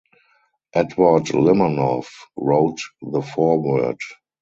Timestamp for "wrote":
2.35-2.79